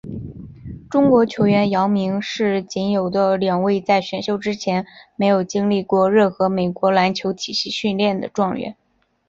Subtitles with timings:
[0.89, 4.83] 中国球员姚明是仅有的两位在选秀之前
[5.15, 8.75] 没有经历过任何美国篮球体系训练的状元。